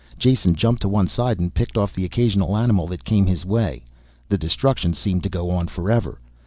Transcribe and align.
Jason 0.17 0.55
jumped 0.55 0.81
to 0.81 0.89
one 0.89 1.05
side 1.05 1.39
and 1.39 1.53
picked 1.53 1.77
off 1.77 1.93
the 1.93 2.03
occasional 2.03 2.57
animal 2.57 2.87
that 2.87 3.03
came 3.03 3.27
his 3.27 3.45
way. 3.45 3.85
The 4.29 4.37
destruction 4.39 4.95
seemed 4.95 5.21
to 5.21 5.29
go 5.29 5.51
on 5.51 5.67
forever. 5.67 6.19